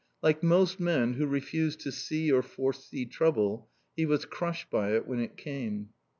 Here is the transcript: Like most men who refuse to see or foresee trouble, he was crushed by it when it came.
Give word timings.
Like 0.23 0.41
most 0.41 0.79
men 0.79 1.13
who 1.13 1.27
refuse 1.27 1.75
to 1.75 1.91
see 1.91 2.31
or 2.31 2.41
foresee 2.41 3.05
trouble, 3.05 3.69
he 3.95 4.07
was 4.07 4.25
crushed 4.25 4.71
by 4.71 4.93
it 4.95 5.05
when 5.05 5.19
it 5.19 5.37
came. 5.37 5.89